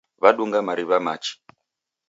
Wadunga 0.21 0.59
mariw'a 0.67 0.97
machi. 1.05 1.33